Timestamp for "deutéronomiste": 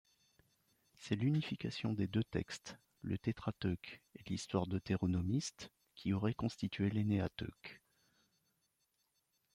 4.65-5.69